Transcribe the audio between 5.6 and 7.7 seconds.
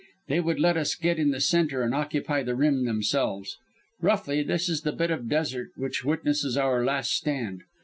which witnesses our 'last stand.'